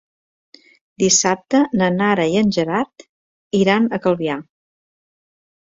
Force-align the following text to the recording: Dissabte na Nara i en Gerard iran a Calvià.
Dissabte 1.03 1.59
na 1.81 1.91
Nara 1.99 2.25
i 2.33 2.39
en 2.41 2.49
Gerard 2.57 3.07
iran 3.63 3.87
a 3.87 4.01
Calvià. 4.07 4.43